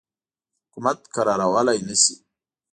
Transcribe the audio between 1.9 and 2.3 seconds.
شي.